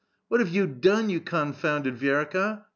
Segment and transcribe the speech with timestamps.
[0.29, 2.63] "What have you done, you confounded Vi^rka.